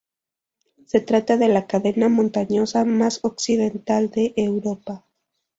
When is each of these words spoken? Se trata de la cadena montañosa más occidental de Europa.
Se 0.87 0.99
trata 1.01 1.37
de 1.37 1.47
la 1.47 1.67
cadena 1.67 2.09
montañosa 2.09 2.85
más 2.85 3.19
occidental 3.21 4.09
de 4.09 4.33
Europa. 4.35 5.05